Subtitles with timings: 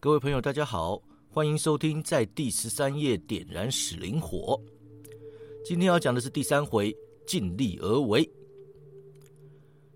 [0.00, 4.56] 各位朋友，大家好，欢迎收听在第十三页点燃使灵火。
[5.64, 6.96] 今天要讲的是第三回
[7.26, 8.30] 尽力而为。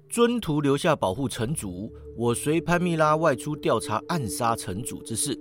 [0.09, 5.39] 尊徒留下保护城主，我随潘蜜拉外出调查暗杀城主之事。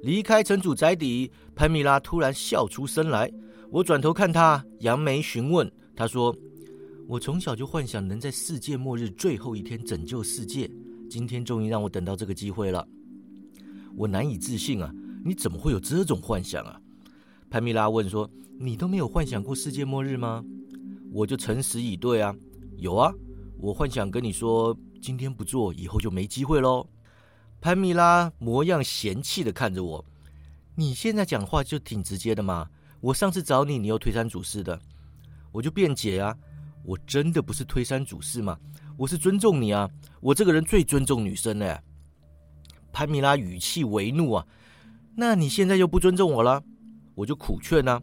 [0.00, 3.30] 离开城主宅邸，潘蜜拉突然笑出声来。
[3.70, 5.70] 我转头看他，扬眉询问。
[5.94, 6.34] 他说
[7.06, 10.70] ：“我从小就幻想能在世界末日最后一天拯救世界，
[11.10, 12.88] 今天终于让我等到这个机会了。”
[14.00, 14.90] 我难以置信啊！
[15.22, 16.80] 你怎么会有这种幻想啊？
[17.50, 18.26] 潘蜜拉问说
[18.58, 20.42] ：“你都没有幻想过世界末日吗？”
[21.12, 22.34] 我就诚实以对啊，
[22.78, 23.12] 有啊，
[23.58, 26.88] 我幻想跟你说，今天不做，以后就没机会喽。
[27.60, 30.02] 潘蜜拉模样嫌弃的看着我
[30.74, 32.66] ：“你现在讲话就挺直接的嘛！
[33.02, 34.80] 我上次找你，你又推三阻四的，
[35.52, 36.34] 我就辩解啊，
[36.86, 38.58] 我真的不是推三阻四嘛，
[38.96, 39.86] 我是尊重你啊，
[40.22, 41.78] 我这个人最尊重女生嘞。”
[42.92, 44.46] 潘米拉语气为怒啊！
[45.16, 46.62] 那你现在又不尊重我了？
[47.14, 48.00] 我就苦劝啊：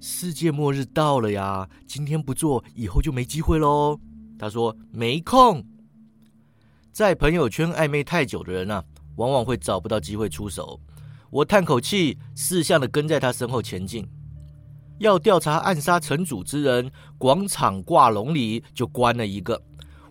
[0.00, 3.98] 世界末日到了呀，今天不做，以后就没机会喽。
[4.38, 5.64] 他说没空。
[6.92, 8.82] 在朋友圈暧昧太久的人啊，
[9.16, 10.80] 往往会找不到机会出手。
[11.30, 14.08] 我叹口气，四向的跟在他身后前进。
[14.98, 19.62] 要调查暗杀城主之人，广场挂笼里就关了一个。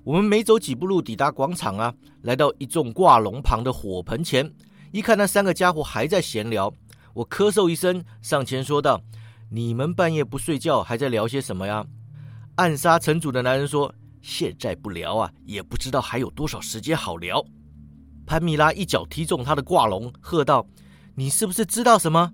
[0.04, 1.92] 我们没走几步路，抵达广场啊，
[2.26, 4.52] 来到一众挂龙旁的火盆前，
[4.92, 6.74] 一看那三个家伙还在闲聊，
[7.14, 9.00] 我咳嗽一声，上前说道
[9.48, 11.86] ：“你们半夜不睡觉，还在聊些什么呀？”
[12.58, 17.46] 暗杀城主的男人说：“现在不聊啊，也不知道还有多少时间好聊。”
[18.26, 20.66] 潘米拉一脚踢中他的挂龙，喝道
[21.14, 22.34] ：“你是不是知道什么？”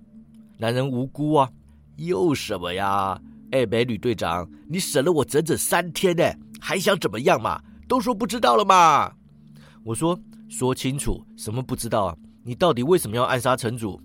[0.56, 1.50] 男人无辜啊，
[1.96, 3.20] 又什么呀？
[3.50, 6.24] 哎，美女队长，你审了我整整三天呢。
[6.58, 7.60] 还想怎么样嘛？
[7.86, 9.12] 都说不知道了嘛！
[9.84, 12.16] 我说说清楚，什么不知道啊？
[12.44, 14.00] 你到底为什么要暗杀城主？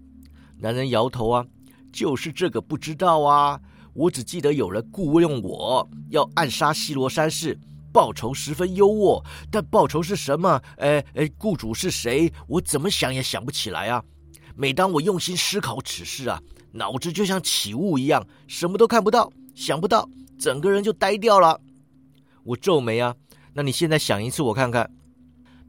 [0.58, 1.46] 男人摇头啊，
[1.94, 3.60] 就是这个不知道啊。
[3.94, 7.60] 我只记得有人雇佣我要暗杀西罗山氏，
[7.92, 10.62] 报酬十分优渥，但报酬是什么？
[10.78, 12.32] 哎哎，雇主是谁？
[12.48, 14.04] 我怎么想也想不起来啊！
[14.56, 21.60] 每当我用心思考此事啊，脑子就像起雾一样，什么都看不到，想不到，整个人就呆掉了。
[22.44, 23.16] 我皱眉啊，
[23.54, 24.90] 那你现在想一次，我看看。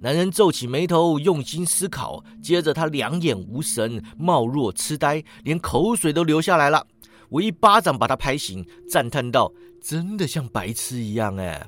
[0.01, 6.87] 男人皱起眉头，用心思考，接着他两眼无神，貌若痴呆，连口水都流下来了。
[7.29, 11.67] 我一巴掌把他拍醒，赞叹道：“真的像白痴一样哎。”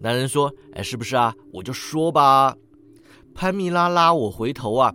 [0.00, 1.34] 男人说：“哎，是不是啊？
[1.52, 2.56] 我就说吧。”
[3.34, 4.92] 潘蜜拉拉我回头啊，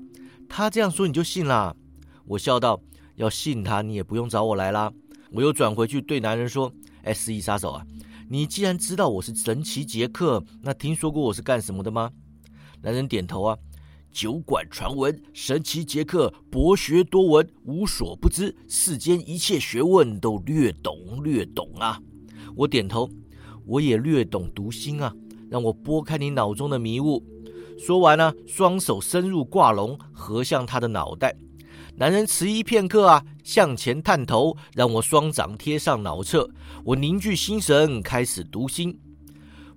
[0.49, 1.75] 他这样说你就信啦？
[2.25, 2.81] 我笑道
[3.15, 4.91] ：“要信他，你也不用找我来啦。”
[5.31, 6.71] 我又转回去对男人说
[7.05, 7.85] ：“哎，失忆杀手啊！”
[8.29, 12.09] 你既然知道我是神奇杰克，那听说过我是干什么的吗？
[12.83, 13.57] 男人点头啊。
[14.11, 21.99] 酒馆传闻，神奇杰克博学多闻，无所不知，世间一切学问都略懂略懂啊。
[22.55, 23.09] 我点头，
[23.65, 25.11] 我也略懂读心啊。
[25.49, 27.23] 让我拨开你脑中的迷雾。
[27.79, 31.35] 说完呢，双手伸入挂笼，合向他的脑袋。
[31.95, 36.47] 男人迟疑片刻啊，向前探头，让我双掌贴上脑侧。
[36.83, 38.99] 我凝聚心神，开始读心。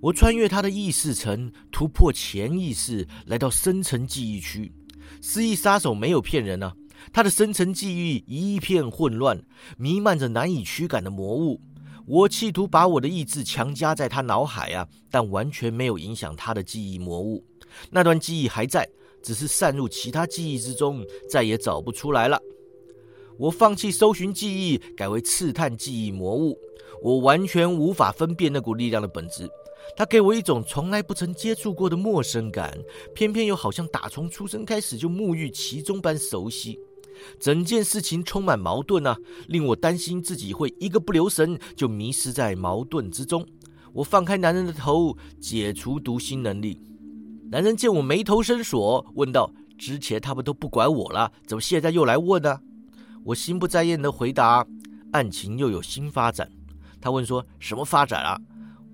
[0.01, 4.73] 我穿越他的意识层，突破潜意识，来到深层记忆区。
[5.21, 6.75] 失忆杀手没有骗人啊，
[7.13, 9.43] 他的深层记忆一片混乱，
[9.77, 11.61] 弥漫着难以驱赶的魔物。
[12.07, 17.45] 我企图把我的意志强加在他脑海啊，但完全没有影响他的记忆魔物。
[17.91, 18.89] 那段记忆还在。
[19.23, 22.41] 只是散入其他记忆之中，再也找不出来了。
[23.37, 26.57] 我放弃搜寻记忆，改为刺探记忆魔物。
[27.03, 29.51] 我完全无法分辨那股力量的本质，
[29.95, 32.77] 它给我一种从来不曾接触过的陌生感，
[33.15, 36.79] 偏偏又好像打从出生开始就沐浴其中般熟悉。
[37.41, 39.17] 整件事情充满矛盾啊，
[39.49, 43.47] 令我担心自己会一个不留神就迷失在矛盾之中。
[43.93, 46.79] 我放开男人的头，解除读心能力。
[47.51, 52.61] 男人见我眉头深锁，问道：“之前他们都不管我了，怎么现在又来问呢？”
[53.25, 54.67] 我心不在焉的回答
[55.13, 56.51] ：“案情又有新发展。”
[57.01, 58.39] 他问说：“什么发展啊？”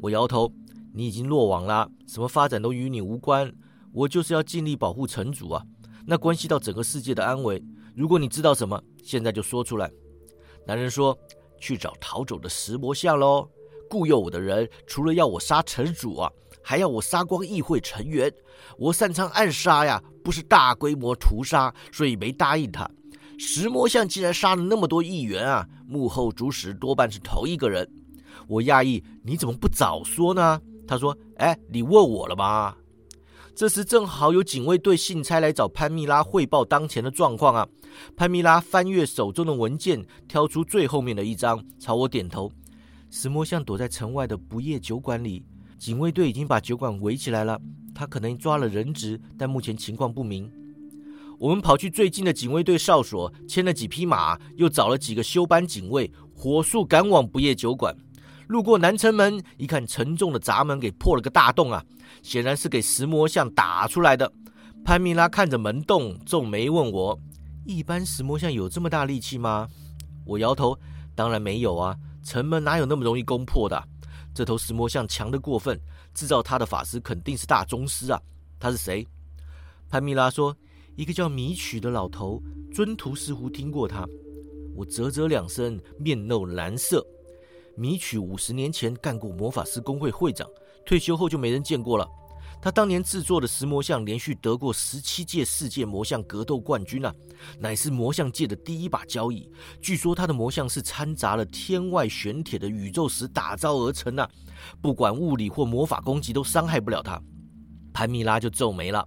[0.01, 0.53] 我摇头
[0.95, 3.53] ：“你已经落网了，什么发展都与你无关。
[3.93, 5.63] 我就是要尽力保护城主啊，
[6.07, 7.63] 那关系到整个世界的安危。
[7.95, 9.91] 如果你知道什么，现在就说出来。”
[10.67, 11.17] 男人说
[11.61, 13.49] ：“去找逃走的石魔像喽。
[13.91, 16.31] 雇佣我的人除了要我杀城主啊。”
[16.65, 18.33] 还要我杀光议会成员，
[18.79, 22.89] 我擅长暗杀呀，不是大规模屠杀，所以没答应他。
[23.37, 27.91] 石魔像竟然杀了那么多议员啊，幕后主使多半是同一个人。
[28.47, 30.61] 我讶异，你怎么不早说呢？
[30.87, 32.77] 他说：“哎，你问我了吗？”
[33.55, 37.69] 这时正好有警卫队信差来找潘蜜拉汇报当前的状况啊。
[38.17, 42.51] 潘蜜拉翻阅手中的文件，挑出最后面的一张，朝我点头。
[43.11, 45.45] 石魔像躲在城外的不夜酒馆里，
[45.79, 47.61] 警卫队已经把酒馆围起来了。
[47.95, 50.51] 他可能抓了人质，但目前情况不明。
[51.39, 57.95] 我们跑去最近的警卫队哨所，牵了几匹马，又找了几个休班警卫，火速赶往不夜酒馆。
[58.53, 61.83] 路过南城门，一看沉重的闸门给破了个大洞啊，
[62.23, 64.31] 显然是给石魔像打出来的。
[64.85, 67.19] 潘米拉看着门洞，皱眉问我
[67.65, 69.67] ：“一般石魔像有这么大力气吗？”
[70.27, 70.79] 我摇头
[71.17, 73.83] ：“当然没有啊。”城门哪有那么容易攻破的？
[74.35, 75.81] 这头石魔像强得过分，
[76.13, 78.21] 制造它的法师肯定是大宗师啊！
[78.61, 79.07] 他是谁？
[79.89, 80.55] 潘米拉说
[80.95, 82.41] ：“一个叫米曲的老头，
[82.71, 84.07] 尊徒似乎听过他。”
[84.77, 87.03] 我啧啧两声，面露蓝色。
[87.77, 90.49] 米曲五十年前干过魔法师工会会长，
[90.85, 92.07] 退休后就没人见过了。
[92.61, 97.13] 他当年制作的石魔像连续得过十七届世界魔像格斗冠军啊，
[97.59, 99.51] 乃是魔像界的第一把交椅。
[99.81, 104.29] 据说他的魔像是掺杂了天外玄铁的宇宙石打造而成啊，
[104.81, 107.21] 不管物理或魔法攻击都伤害不了他。
[107.93, 109.05] 潘米拉就皱眉了。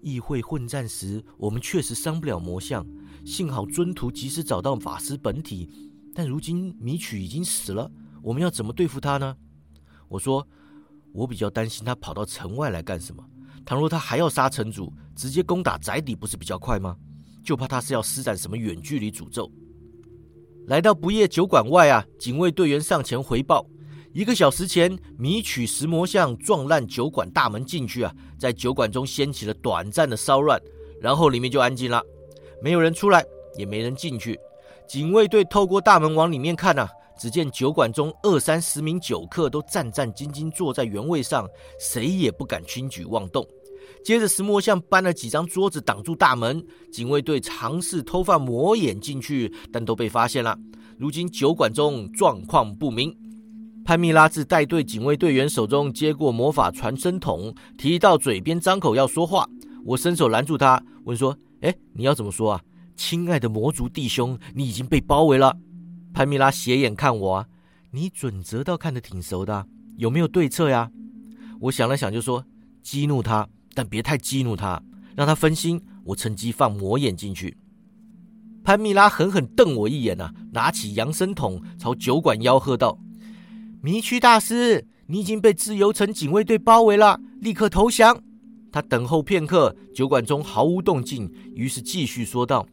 [0.00, 2.86] 议会混战时，我们确实伤不了魔像，
[3.26, 5.85] 幸好尊徒及时找到法师本体。
[6.16, 7.90] 但如今米曲已经死了，
[8.22, 9.36] 我们要怎么对付他呢？
[10.08, 10.46] 我说。
[11.12, 13.24] 我比较担心他跑到城外来干什么？
[13.64, 16.94] 倘若他还要杀城主，直接攻打宅邸不是比较快吗？
[17.42, 19.50] 就怕他是要施展什么远距离诅咒。
[20.66, 23.66] 来到不夜酒馆外啊，警卫队员上前回报：
[24.12, 30.60] 一个小时前，米曲石魔像撞烂酒馆大门进去啊，在酒馆中掀起了短暂的骚乱，
[31.00, 32.02] 然后里面就安静了，
[32.62, 33.24] 没有人出来，
[33.56, 34.38] 也没人进去。
[34.88, 36.88] 警卫队透过大门往里面看啊。
[37.18, 41.48] 只见酒馆中二三十名酒客都战战兢兢坐在原位上，
[41.80, 43.42] 谁也不敢轻举妄动。
[44.04, 46.62] 接着石魔像搬了几张桌子挡住大门，
[46.92, 50.54] 警卫队尝试偷放魔眼进去，但都被发现了。
[50.98, 53.16] 如今酒馆中状况不明。
[53.82, 59.48] 潘蜜拉自带队警卫队员手中接过魔法传声筒，提到嘴边张口要说话，
[59.86, 62.60] 我伸手拦住他，问说：“哎，你要怎么说啊？
[62.96, 65.56] 亲爱的魔族弟兄，你已经被包围了。”
[66.14, 67.46] 潘米拉斜眼看我，
[67.90, 69.66] 你准则倒看得挺熟的，
[69.96, 70.90] 有没有对策呀？
[71.60, 72.44] 我想了想，就说
[72.82, 74.82] 激怒他，但别太激怒他，
[75.14, 75.82] 让他分心。
[76.04, 77.56] 我趁机放魔眼进去。
[78.62, 82.98] 潘米拉狠狠瞪我一眼啊，拿起扬声筒朝酒馆吆喝道
[83.82, 88.22] ：“迷区大师，你已经被自由城警卫队包围了，立刻投降！”
[88.70, 92.66] 他等候片刻，酒馆中毫无动静，于是继续说道。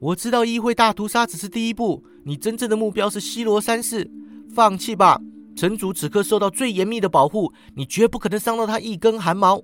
[0.00, 4.10] 我知道议会大屠杀只是第一步，你真正的目标是西罗三世。
[4.54, 5.20] 放弃吧，
[5.54, 9.62] 城主此刻受到最严密的保护，你绝不可能伤到他一根汗毛。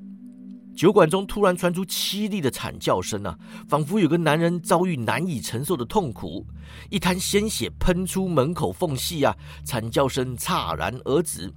[0.76, 3.34] 酒馆中突然传出凄厉的惨叫声啊，
[3.66, 6.46] 仿佛有个男人遭遇难以承受的痛苦，
[6.90, 9.34] 一滩鲜血喷出门口缝隙啊，
[9.64, 11.50] 惨叫声戛然而止。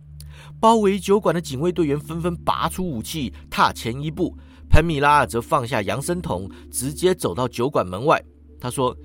[0.57, 4.37] 包围酒馆的警卫队员纷纷拔出武器，踏前一步。
[4.69, 8.23] 潘米拉则放下扬声筒，直接走到酒馆门外。
[8.59, 8.95] 他说：“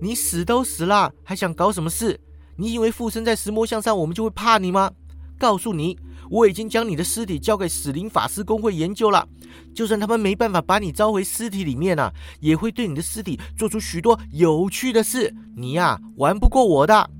[0.00, 2.20] 你死都死了，还想搞什么事？
[2.56, 4.90] 你以为附身在石魔像上，我们就会怕你吗？
[5.38, 5.98] 告诉你，
[6.30, 9.26] 我已经将你的尸体交给死灵法师工会研究了。
[9.74, 15.34] 就算他们没办法把你召回尸体里面啊，也会对你的尸体做出许多有趣的事。
[15.56, 17.10] 你呀，玩不过我的。”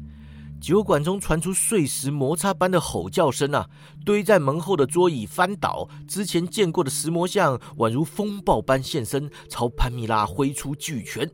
[0.61, 3.66] 酒馆中传出碎石摩擦般的吼叫声啊！
[4.04, 11.26] 堆在门后的桌椅翻倒，之前见过的石魔像宛如风暴般现身，朝潘米拉挥出巨拳。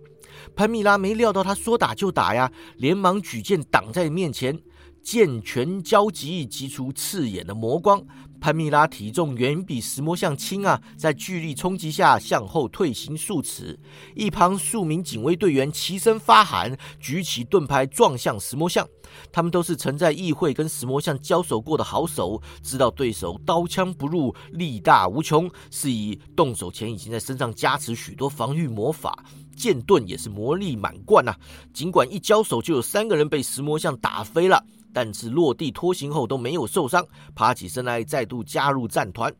[0.54, 4.58] 潘米拉没料到他说打就打呀，连忙举剑挡在面前，
[5.02, 8.04] 剑拳交击，击出刺眼的魔光。
[8.40, 13.78] 潘米拉体重远比石魔像轻啊，在巨力冲击下向后退行数尺。
[14.14, 18.86] 一旁数名警卫队员齐声发喊，举起盾牌撞向石魔像。
[19.32, 29.24] 他们都是曾在议会跟石魔像交手过的好手，知道对手刀枪不入，力大无穷，是以动手前已经在身上加持许多防御魔法。
[29.56, 31.34] 剑盾也是魔力满贯呐，
[31.72, 34.62] 尽管一交手就有三个人被石魔像打飞了，
[34.96, 39.30] 但是落地拖行后都没有受伤，爬起身来再度加入战团。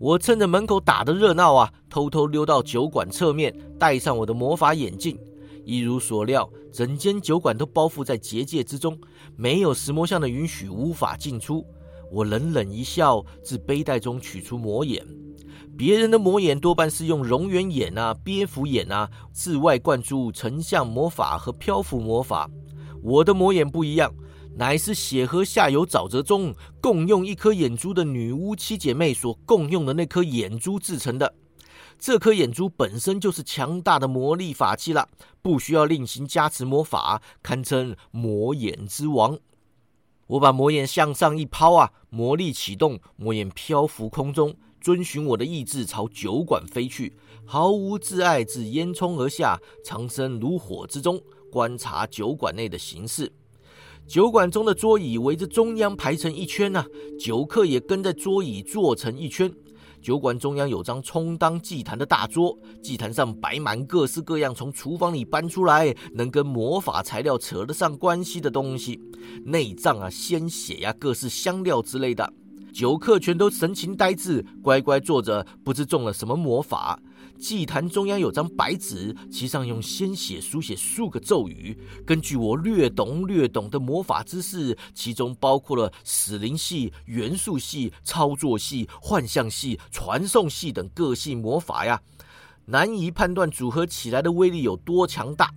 [0.00, 5.16] 我趁着门口打的热闹啊，偷偷溜到酒馆侧面，戴上我的魔法眼镜。
[5.64, 8.98] 一如所料，整间酒馆都包覆在结界之中，
[9.36, 11.64] 没有石魔像的允许，无法进出。
[12.10, 15.06] 我冷冷一笑，自背带中取出魔眼。
[15.78, 22.50] 别人的魔眼多半是用熔岩眼啊、蝙蝠眼啊，自外灌注成像魔法和漂浮魔法。
[23.04, 24.12] 我的魔眼不一样，
[24.56, 31.34] 乃是血河下游沼泽中共用一颗眼珠的女巫七姐妹所共用的那颗眼珠制成的。
[31.98, 35.08] 这颗眼珠本身就是强大的魔力法器了，
[35.42, 39.38] 不需要另行加持魔法，堪称魔眼之王。
[40.26, 51.20] 我把魔眼向上一抛啊，魔力启动，魔眼漂浮空中，遵循我的意志朝酒馆飞去，毫无自碍，自烟囱而下，藏身炉火之中，
[51.50, 53.32] 观察酒馆内的形势。
[54.06, 56.84] 酒馆中的桌椅围着中央排成一圈呐，
[57.18, 59.50] 酒客也跟在桌椅坐成一圈。
[60.02, 69.00] 酒馆中央有张充当祭坛的大桌，祭坛上摆满各式各样从厨房里搬出来能跟魔法材料扯得上关系的东西，
[69.42, 72.30] 内脏啊、鲜血呀、各式香料之类的。
[72.74, 77.00] 酒客全都神情呆滞，乖乖坐着，不知中了什么魔法。
[77.38, 81.78] 祭坛中央有张白纸，其上用鲜血书写数个咒语。
[82.06, 92.00] 根据我略懂略懂的魔法知识，其中包括了死灵系、元素系、操作系、幻象系、传送系等各系魔法呀，
[92.64, 95.52] 难以判断组合起来的威力有多强大。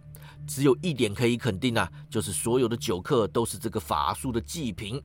[0.45, 5.01] 只有一点可以肯定啊，就是所有的酒客都是这个法术的祭品。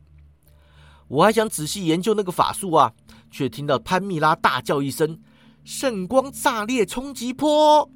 [1.08, 2.92] 我还想仔细研究那个法术啊，
[3.30, 5.20] 却听到潘蜜拉大叫一声。
[5.64, 7.88] 圣光炸裂冲击波，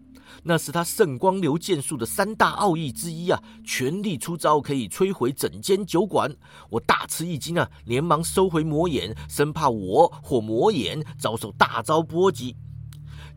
[0.45, 3.43] 那是他圣光流剑术的三大奥义之一啊！
[3.65, 6.33] 全力出招可以摧毁整间酒馆。
[6.71, 12.55] 我大吃一惊啊，连忙收回魔眼，生怕我或魔眼遭受大招波及。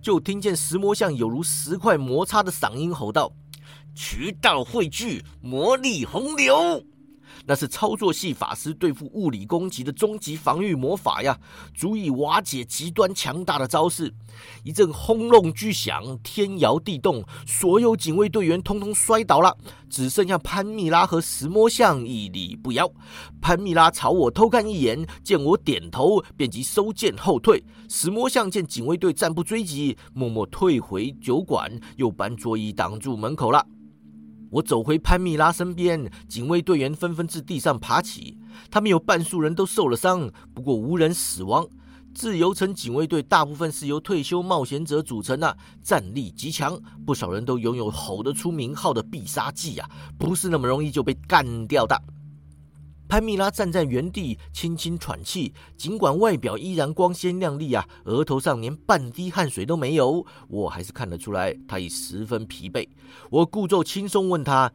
[0.01, 3.33] 就听见石魔像有如石块摩擦的嗓音吼道
[3.95, 6.83] ：“渠道汇聚，魔力洪流。”
[7.49, 11.35] 那是操作系法师对付物理攻击的终极防御魔法呀，
[11.73, 14.13] 足以瓦解极端强大的招式。
[14.63, 19.57] 一阵轰隆巨响，天摇地动，所有警卫队员通通摔倒了，
[19.89, 22.87] 只剩下潘蜜拉和石魔像屹立不摇。
[23.41, 27.63] 潘蜜拉朝我偷看一眼，见我点头，便即收剑后退。
[27.89, 33.65] 石魔像见警卫队暂不追击，默默退回酒馆，又搬桌椅挡住门口了。
[34.51, 38.37] 我走回潘蜜拉身边，警卫队员纷纷自地上爬起，
[38.71, 41.67] 他们有半数人都受了伤，不过无人死亡。
[42.15, 49.87] 自由城警卫队大部分是由退休冒险者组成的，战力极强，不少人都拥有吼得出名号的必杀技啊，
[50.17, 51.95] 不是那么容易就被干掉的。
[53.09, 55.51] 潘蜜拉站在原地，轻轻喘气。
[55.75, 62.87] 尽管外表依然光鲜亮丽啊，额头上连半滴汗水都没有，我还是看得出来，她已十分疲惫。
[63.31, 64.71] 我故作轻松问她：“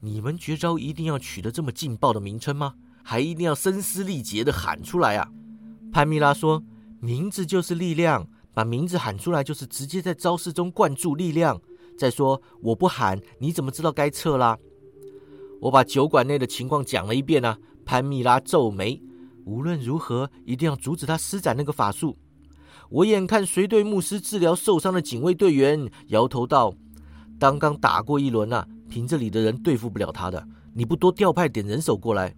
[0.00, 2.74] 你们绝招一定要取得这么劲爆的名称吗？
[3.02, 5.26] 还一定要声嘶力竭的喊出来啊？”
[5.90, 6.62] 潘蜜拉说
[7.00, 11.58] ：“名字就是力量，把名字喊出来就是直接在招式中灌注力量。
[11.96, 14.58] 再说，我不喊，你怎么知道该撤啦？”
[15.62, 17.58] 我把酒馆内的情况讲了一遍啊。
[17.90, 19.02] 潘蜜拉皱眉，
[19.44, 22.16] 无论如何一定要阻止他施展那个法术。
[22.88, 26.72] 我眼看随队牧师治疗受伤的警卫队员，摇头道
[27.36, 30.46] ：“刚刚打过一轮啊，凭这里的人对付不了他的。
[30.72, 32.32] 你不多调派点人手过来？”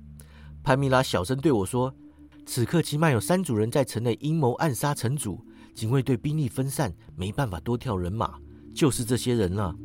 [0.65, 1.95] 潘蜜拉小声对我说
[2.47, 5.39] ：“此刻起码有三组人在城内阴谋暗杀城主，
[5.75, 8.39] 警卫队兵力分散，没办法多调人马，
[8.75, 9.77] 就是这些人了。”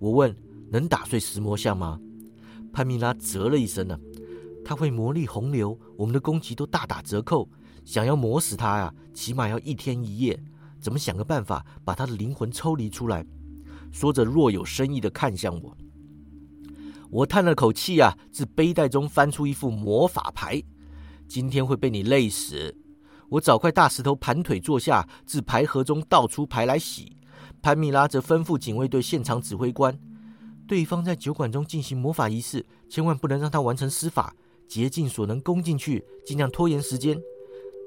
[0.00, 0.36] 我问
[0.68, 1.96] ：“能打碎石魔像吗？”
[2.74, 3.96] 潘蜜拉啧了一声呢。
[4.66, 7.48] 他会魔力洪流，我们的攻击都大打折扣。
[7.84, 10.36] 想要磨死他呀，起码要一天一夜。
[10.80, 13.24] 怎么想个办法把他的灵魂抽离出来？
[13.92, 15.76] 说着，若有深意的看向我。
[17.10, 20.60] 我叹了口气呀，自背带中翻出一副魔法牌。
[21.28, 22.76] 今天会被你累死。
[23.28, 27.16] 我找块大石头盘腿坐下，自牌盒中倒出牌来洗。
[27.62, 29.96] 潘米拉则吩咐警卫队现场指挥官：
[30.66, 34.34] 对方在酒馆中进行魔法仪式，千万不能让他完成施法。
[34.66, 37.20] 竭尽所能攻进去，尽量拖延时间。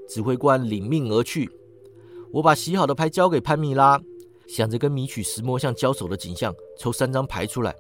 [0.08, 1.50] 指挥官领命而去。
[2.32, 4.02] 我把洗好的牌交给潘蜜拉，
[4.48, 7.76] 想着跟米曲石魔像交手的景象，抽三张牌出来。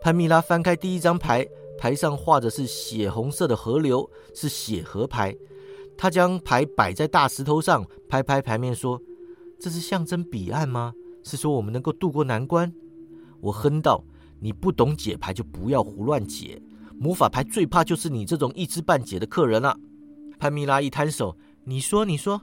[0.00, 1.46] 潘蜜拉翻开第一张牌，
[1.78, 5.36] 牌上画的是血红色的河流，是血河牌。
[5.98, 9.00] 他将牌摆在大石头上，拍拍牌面说
[9.58, 10.94] ：“这是象征彼岸吗？
[11.22, 12.72] 是说我们能够渡过难关？”
[13.40, 14.02] 我哼道
[14.40, 16.62] ：“你不懂解牌，就不要胡乱解。”
[16.98, 19.76] 魔法牌最怕就是你这种一知半解的客人了。
[20.38, 22.40] 潘蜜拉一摊手：“你说，你说。”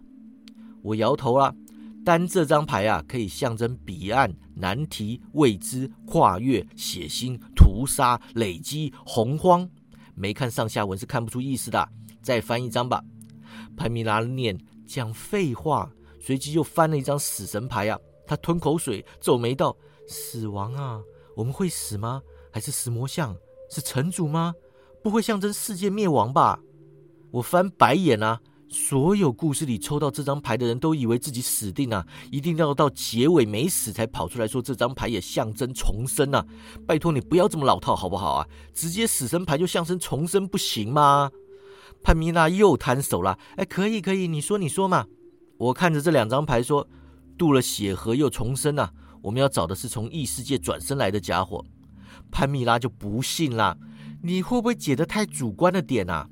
[0.83, 1.53] 我摇头了。
[2.05, 9.69] 单这张牌啊，可以象征彼岸、难题、未知、跨越、血腥、屠杀、累积、洪荒。
[10.13, 11.89] 没看上下文是看不出意思的。
[12.22, 13.01] 再翻一张吧。
[13.77, 17.98] 潘蜜拉念：“讲废话。”随即又翻了一张死神牌啊。
[18.25, 19.75] 他吞口水，皱眉道
[20.07, 21.01] ：“死亡啊，
[21.36, 22.22] 我们会死吗？
[22.51, 23.36] 还是死魔像？”
[23.74, 24.53] 是城主吗？
[25.03, 26.60] 不会象征世界灭亡吧？
[27.32, 28.39] 我翻白眼啊！
[28.70, 36.46] 所有故事里抽到这张牌的人都以为自己死定了，一定要到结尾没死才跑出来说这张牌也象征重生啊！
[36.88, 38.48] 拜托你不要这么老套好不好啊？
[38.74, 41.30] 直接死神牌就象征重生不行吗？
[42.01, 45.06] 潘米娜又摊手了，哎，可以可以，你说你说嘛。
[45.58, 46.88] 我看着这两张牌说，
[47.38, 48.92] 渡了血河又重生啊！
[49.22, 51.63] 我们要找的是从异世界转身来的家伙。
[52.34, 53.78] 潘米拉就不信啦，
[54.24, 56.28] 你会不会解得太主观了点啊？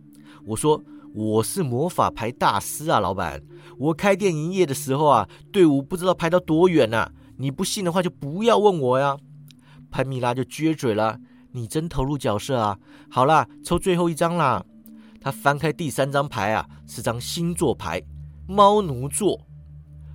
[0.47, 0.83] 我说。
[1.13, 3.43] 我是魔法牌大师啊，老板！
[3.77, 7.11] 我开店营业的时候啊，队伍不知道排到多远呢。
[7.35, 9.17] 你不信的话，就不要问我呀。
[9.91, 11.19] 潘米拉就撅嘴了
[11.51, 12.79] ：“你真投入角色啊！”
[13.11, 14.63] 好啦，抽最后一张啦。
[15.19, 18.01] 他翻开第三张牌啊，是张星座牌——
[18.47, 19.37] 猫奴座。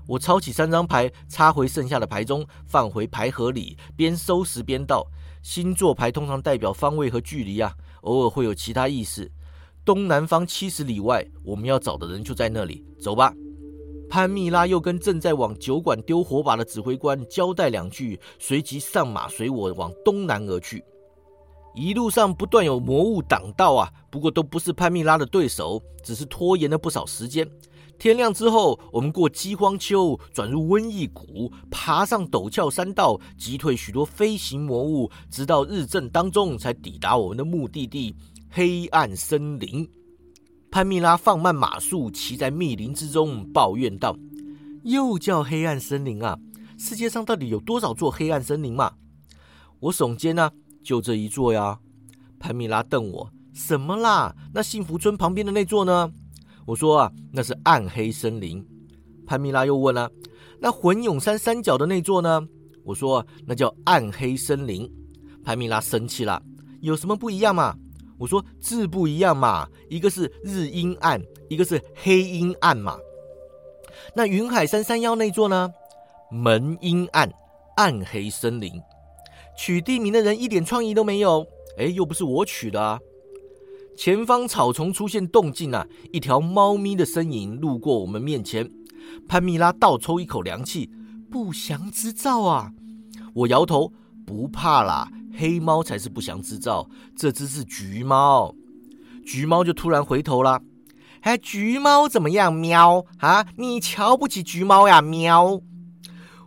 [0.06, 5.06] 我抄起三张牌，插回剩下的牌中，放回牌盒里，边收拾边道：
[5.46, 9.30] 星座牌通常代表方位和距离啊，偶尔会有其他意思。
[9.84, 12.84] 东南方七十里外，我们要找的人就在那里。
[13.00, 13.32] 走吧。
[14.10, 20.82] 潘蜜拉又跟正在往酒馆丢火把的指挥官交代两句，随即上马随我往东南而去。
[21.76, 27.48] 一路上不断有魔物挡道啊，不过都不是潘蜜拉的对手，只是拖延了不少时间。
[27.98, 38.14] 天亮之后，我们过饥荒丘，转入瘟疫谷，爬上陡峭山道，击退许多飞行魔物，直到日正当中才抵达我们的目的地。
[38.50, 39.86] 黑暗森林，
[40.70, 44.16] 潘蜜拉放慢马速，骑在密林之中，抱怨道
[44.84, 46.38] ：“又叫黑暗森林啊！
[46.78, 48.92] 世界上到底有多少座黑暗森林嘛？”
[49.80, 50.50] 我耸肩呢，
[50.82, 51.78] 就这一座呀。
[52.38, 54.34] 潘蜜拉瞪我：“什么啦？
[54.54, 56.10] 那幸福村旁边的那座呢？”
[56.66, 58.64] 我说：“啊，那是暗黑森林。”
[59.26, 60.10] 潘蜜拉又问了
[60.60, 62.46] ：“那魂永山山脚的那座呢？”
[62.84, 64.90] 我说：“那叫暗黑森林。”
[65.44, 66.42] 潘蜜拉生气了
[66.82, 67.74] ：“有什么不一样嘛？”
[68.18, 72.96] 我说字不一样嘛，一个是日阴暗，一个是黑阴暗嘛。
[74.14, 75.70] 那云海山山腰那座呢？
[76.30, 77.30] 门阴暗，
[77.76, 78.72] 暗黑森林。
[79.58, 81.46] 取地名的人一点创意都没有。
[81.76, 82.98] 哎，又不是我取的啊。
[83.96, 88.70] 前方草丛出现动静啊，一条猫咪的身影路过我们面前。
[89.26, 90.90] 潘蜜拉倒抽一口凉气，
[91.30, 92.72] 不祥之兆啊！
[93.34, 93.92] 我摇头，
[94.26, 95.10] 不怕啦。
[95.38, 98.54] 黑猫才是不祥之兆，这只是橘猫。
[99.24, 100.60] 橘猫就突然回头了，
[101.20, 102.52] 哎，橘猫怎么样？
[102.52, 103.46] 喵啊！
[103.56, 105.00] 你瞧不起橘猫呀？
[105.00, 105.60] 喵！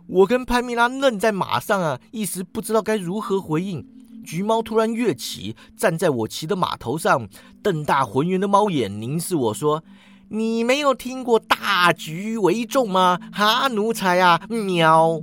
[0.06, 3.86] 我跟潘蜜拉愣在马上啊，一时不知道该如何回应。
[4.30, 7.28] 橘猫突然跃起，站在我骑的马头上，
[7.64, 9.82] 瞪大浑圆的猫眼凝视我说
[10.30, 13.18] ：“你没有听过大局为重吗？
[13.32, 14.40] 哈，奴才啊！
[14.48, 15.20] 喵！”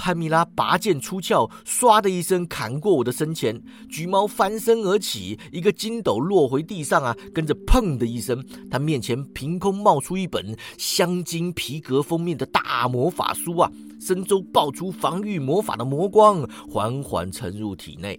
[0.00, 18.18] 潘米拉拔剑出鞘，唰的一声砍过我的身前，橘猫翻身而起，一个筋斗落回地上啊，跟着砰的一声，他面前凭空冒出一本镶金皮革封面的大魔法书啊，身周爆出防御魔法的魔光，缓缓沉入体内。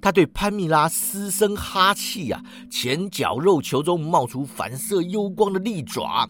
[0.00, 6.28] 他对潘蜜拉嘶声哈气呀，前脚肉球中冒出反射幽光的利爪。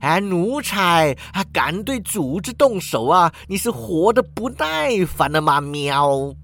[0.00, 3.32] 哎，奴才啊，敢对主子动手啊？
[3.48, 5.60] 你是活得不耐烦了吗？
[5.60, 6.34] 喵！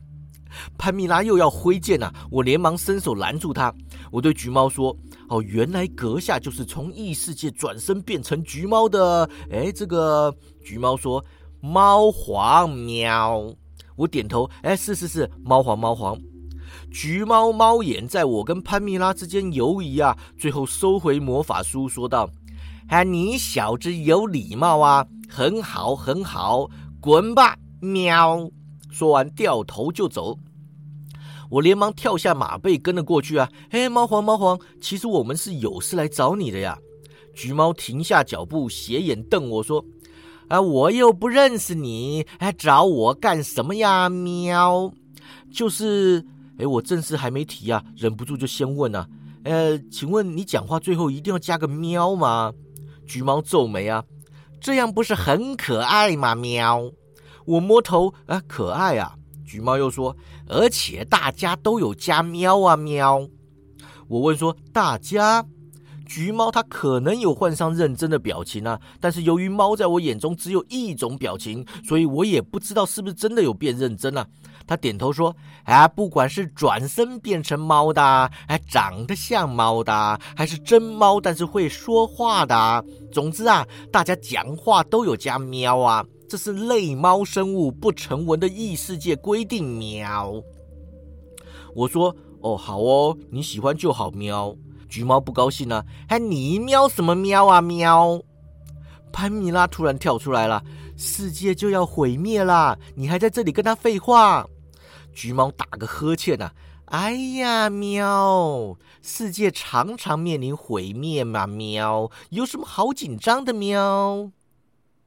[0.76, 3.72] 潘蜜拉又要挥剑了，我连忙伸手拦住他。
[4.10, 4.94] 我对橘猫说
[5.30, 11.24] ：“哦，原来阁下就是从异世界转身变成橘猫的。”哎，这个橘猫说
[11.60, 13.42] ：“猫皇喵。”
[13.96, 16.18] 我点头：“哎，是是是，猫皇猫皇。”
[16.92, 22.28] 橘猫猫眼在我跟潘蜜拉之间游移啊，最后收回魔法书，说道
[22.88, 26.68] ：“啊，你小子有礼貌啊，很好很好，
[27.00, 28.50] 滚吧，喵！”
[28.92, 30.38] 说完掉头就走。
[31.48, 33.48] 我连忙跳下马背跟了过去啊。
[33.70, 36.78] 嘿，猫皇猫皇，其实我们是有事来找你的呀。
[37.34, 39.82] 橘猫停下脚步，斜眼瞪我说
[40.48, 44.10] ：“啊，我又不认识你，还找我干什么呀？
[44.10, 44.92] 喵，
[45.50, 46.26] 就是。”
[46.62, 49.04] 哎，我正事还没提啊，忍不住就先问啊。
[49.42, 52.52] 呃，请问你讲话最后一定要加个喵吗？
[53.04, 54.04] 橘猫皱眉啊，
[54.60, 56.36] 这样不是很可爱吗？
[56.36, 56.88] 喵！
[57.44, 59.16] 我摸头啊，可爱啊。
[59.44, 63.28] 橘猫又说，而且大家都有加喵啊喵。
[64.06, 65.44] 我问说，大家？
[66.06, 74.26] 橘猫它可能有换上认真的表情啊，但是由于猫在我眼中只有一种表情，所以我也不知道是不是真的有变认真啊。
[74.66, 78.02] 他点头说：“啊，不管是转身变成猫的，
[78.46, 89.78] 哎，长得像猫的，还是真猫但是会说话的，总之啊，大家讲话都有加喵啊，这是类猫生物不成文的异世界规定。
[89.78, 90.34] 喵。”
[91.74, 94.10] 我说：“哦，好哦，你喜欢就好。
[94.10, 94.54] 喵。
[94.88, 98.20] 橘猫不高兴了，还你喵什么喵啊喵？
[99.10, 100.62] 潘米拉突然跳出来了，
[100.98, 102.78] 世界就要毁灭啦！
[102.94, 104.46] 你还在这里跟他废话？
[105.12, 106.52] 橘猫打个呵欠呐，
[106.86, 108.76] 哎呀喵！
[109.02, 114.30] 世界常常面临毁灭嘛喵，有什么好紧张的喵？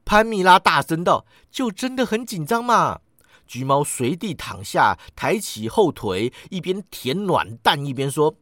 [0.04, 3.00] 潘米拉大声道：“就真的很紧张嘛！”
[3.46, 8.36] 橘猫随地躺下，抬起后腿，一边舔卵蛋一边说。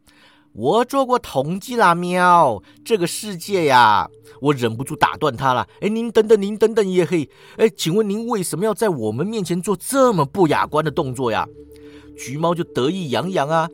[0.54, 2.62] 我做过统计啦，喵！
[2.84, 4.08] 这个世界呀，
[4.40, 5.66] 我忍不住打断他了。
[5.80, 7.28] 哎，您等等，您等等也嘿。
[7.56, 11.44] 哎，请问您为什么要在我们面前做这么不雅观的动作呀？
[12.16, 13.68] 橘猫就得意洋洋啊，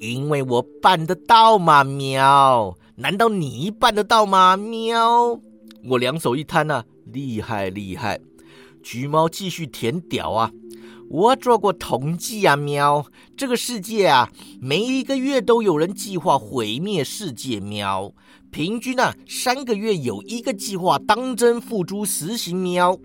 [0.00, 2.76] 因为我办得到嘛，喵！
[2.96, 5.38] 难道你办得到吗，喵？
[5.88, 8.18] 我两手一摊呐，厉害厉害！
[8.82, 10.50] 橘猫继续舔屌啊。
[11.10, 13.06] 我做过统计啊，喵！
[13.36, 18.12] 这个世界啊，每一个月都有人计划毁灭世界，喵！
[18.50, 22.98] 平均呢，三个月有一个计划当真付诸实行，喵！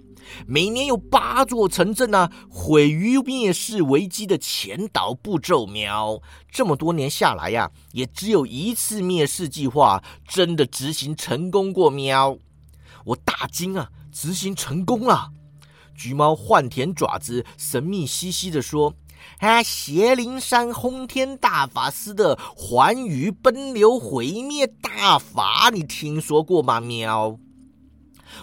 [0.47, 6.19] 每年有八座城镇呢，毁于灭世危机的前导步骤，喵！
[6.51, 12.37] 这么多年下来呀，也只有一次灭世计划真的执行成功过，喵！
[13.05, 15.31] 我大惊啊，执行成功了！
[15.99, 18.93] 橘猫换舔爪子，神秘兮兮的说
[19.39, 27.37] ：“啊，邪灵山轰天大法师的环宇奔流毁灭大法，你听说过吗？”喵。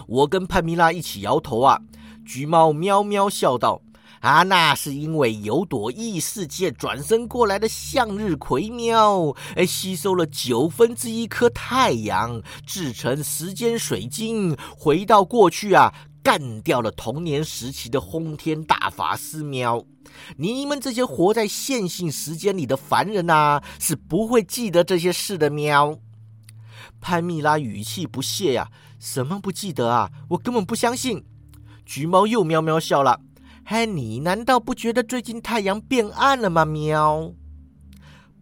[0.07, 1.79] 我跟潘米拉一起摇头啊。
[2.23, 3.81] 橘猫喵喵笑道
[4.21, 15.91] ：“啊，那是因为有朵异世界转身过来的向日葵喵，哎，吸收了九分之一颗太阳，制成时间水晶，回到过去啊。”
[16.27, 19.85] 干掉了童年时期的轰天大法师喵！
[20.35, 25.97] 你们这些活在线性时间里的凡人呐，是不会记得这些事的喵！
[26.99, 30.11] 潘蜜拉语气不屑呀，什么不记得啊？
[30.31, 31.23] 我根本不相信！
[31.85, 33.21] 橘猫又喵喵笑了，
[33.63, 36.65] 嗨，你难道不觉得最近太阳变暗了吗？
[36.65, 37.31] 喵！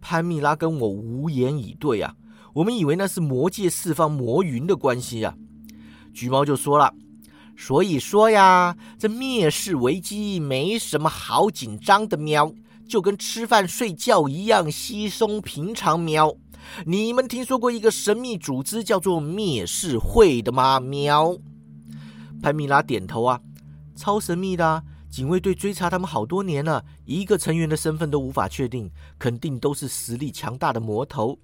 [0.00, 2.16] 潘蜜拉跟我无言以对啊，
[2.52, 5.36] 我们以为那是魔界释放魔云的关系啊。
[6.12, 6.92] 橘猫就说了。
[7.56, 12.52] 所以说呀，这灭世危机没什么好紧张的喵，
[12.88, 16.36] 就跟吃饭睡觉一样稀松平常喵。
[16.84, 20.78] 你们听说过一个神秘组织叫做灭世会的吗？
[20.80, 21.36] 喵。
[22.42, 23.40] 潘米拉点头啊，
[23.96, 31.38] 超神秘的，警卫队追查他们好多年了，一个成员的身份都无法确定，肯定都是实力强大的魔头。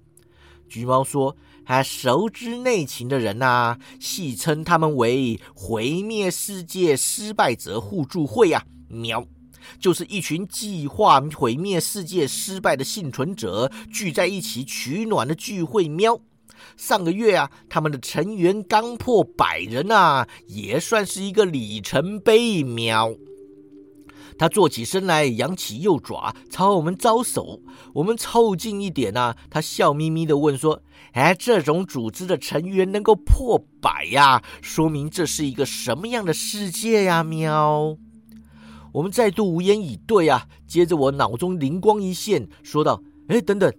[0.67, 8.65] 橘猫说：“还熟知内情的人呐，戏称他们为‘毁灭世界失败者互助会’呀。
[8.87, 9.25] 喵，
[9.79, 15.87] 就是一群计划毁灭世界失败的幸存者聚在一起取暖的聚会。
[15.87, 16.19] 喵，
[16.77, 22.63] 上个月啊，他们的成员刚破百人啊，也算是一个里程碑。
[22.63, 23.13] 喵。”
[24.43, 27.61] 他坐起身来，扬起右爪朝我们招手。
[27.93, 30.83] 我们凑近一点呐，他笑眯眯的问说
[31.15, 37.97] ：“哎，这种组织的成员能够破百呀，说明这是一个什么样的世界呀？”喵。
[38.91, 40.45] 我们再度无言以对啊。
[40.67, 43.73] 接着我脑中灵光一现，说道：“哎，等等，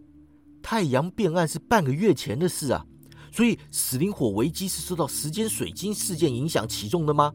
[0.63, 2.87] 太阳变暗是半个月前的事啊，
[3.31, 7.35] 所以死灵火危机是受到时间水晶事件影响启动的吗？”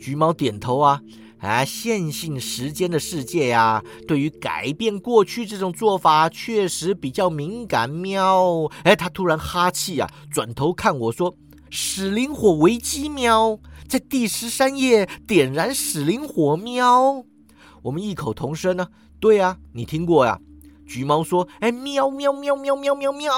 [0.00, 0.98] 橘猫点头啊。
[1.42, 7.90] 啊，线性时间的世界呀，对于改变过去这种做法确实比较敏感。
[7.90, 8.64] 喵！
[8.84, 11.36] 哎，他突然哈气呀，转头看我说
[11.68, 16.56] ：“死灵火危机。”喵，在第十三页点燃死灵火。
[16.56, 17.24] 喵，
[17.82, 18.86] 我们异口同声呢。
[19.18, 20.38] 对呀，你听过呀？
[20.92, 23.32] 橘猫说：“哎，喵喵喵喵喵喵喵！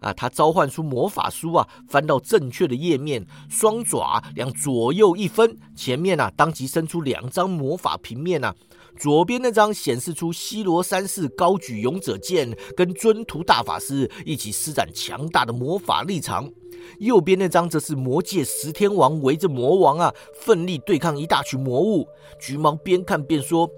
[0.00, 8.54] 啊，他召唤出魔法书啊，翻到正确的页面，双爪两左右一分，前面啊，当即伸出两张魔法平面啊。
[8.98, 16.48] 左边那张显示出西罗三世高举勇者剑，跟尊徒大法师一起施展强大的魔法力场；
[16.98, 22.08] 右边那张则是魔界十天王围着魔王啊，奋力对抗一大群魔物。
[22.40, 23.68] 橘猫边看边说。”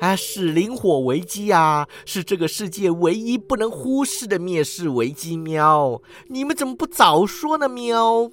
[0.00, 5.36] 啊，死灵火危机啊，是这个世界唯一不能忽视的灭世危机。
[5.36, 7.68] 喵，你们怎么不早说呢？
[7.68, 8.30] 喵，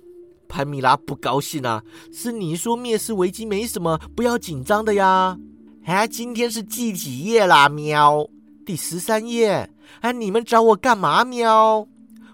[0.48, 5.38] 潘米拉不高兴啊，是你说灭世危机没什么，不要紧张的呀。
[5.86, 7.70] 哎，今天是第几页啦？
[7.70, 8.28] 喵，
[8.66, 9.70] 第十三页。
[10.02, 11.24] 哎，你们找我干嘛？
[11.24, 11.88] 喵，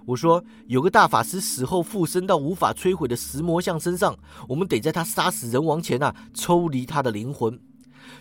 [0.05, 7.59] 我说有个大法师死后附身到无法摧毁的石魔像身上，我们得在他杀死人王前啊，抽离他的灵魂。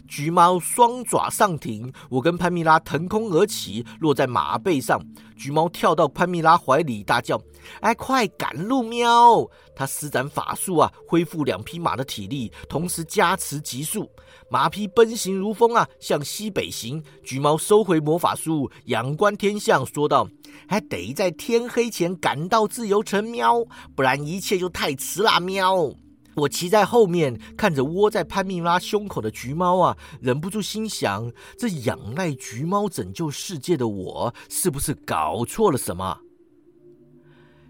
[0.08, 5.00] 橘猫双爪上挺，我跟潘蜜拉腾空而起，落在马背上。
[5.36, 7.40] 橘猫跳到潘蜜拉怀里，大叫
[7.80, 9.46] ：“哎，快赶路！”喵！
[9.74, 14.10] 他施展法术啊，恢复两匹马的体力，同时加持急速，
[14.50, 17.02] 马匹奔行如风啊，向西北行。
[17.22, 20.26] 橘猫收回魔法术，仰观天象，说道
[20.66, 23.62] ：“还得在天黑前赶到自由城，喵！
[23.94, 25.92] 不然一切就太迟啦，喵！”
[26.36, 36.20] 我骑在后面，看着窝在潘蜜拉胸口的橘猫啊，忍不住心想：这仰赖橘猫拯救世界的我，是不是搞错了什么？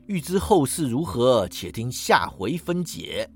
[0.06, 3.30] 欲知后事如何，且听下回分解。